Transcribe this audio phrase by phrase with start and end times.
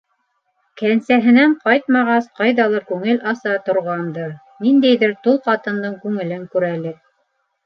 [0.81, 4.33] Кәнсәһенән ҡайтмағас, ҡайҙалыр күңел аса торғандыр,
[4.65, 6.99] ниндәйҙер тол ҡатындың күңелен күрәлер...